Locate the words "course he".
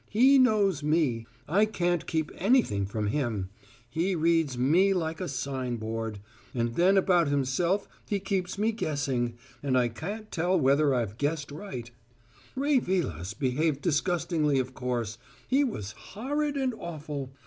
14.73-15.63